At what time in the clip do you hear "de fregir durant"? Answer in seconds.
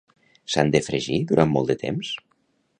0.77-1.53